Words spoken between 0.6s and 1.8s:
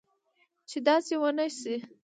چې داسي و نه شي